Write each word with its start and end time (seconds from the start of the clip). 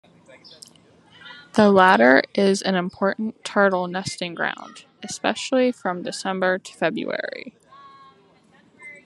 The 1.53 1.69
latter 1.69 2.23
is 2.33 2.63
an 2.63 2.73
important 2.73 3.43
turtle 3.45 3.85
nesting 3.87 4.33
ground, 4.33 4.85
especially 5.03 5.71
from 5.71 6.01
December 6.01 6.57
to 6.57 6.73
February. 6.73 7.53